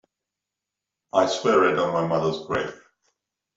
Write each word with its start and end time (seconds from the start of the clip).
I 1.13 1.27
swear 1.27 1.65
it 1.65 1.77
on 1.77 1.93
my 1.93 2.07
mother's 2.07 2.43
grave. 2.47 2.73